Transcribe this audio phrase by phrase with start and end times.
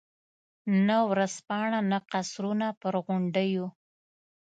[0.87, 3.65] نه ورځپاڼه، نه قصرونه پر غونډیو.